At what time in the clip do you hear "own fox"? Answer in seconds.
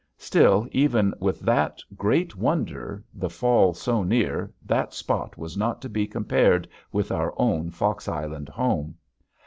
7.37-8.07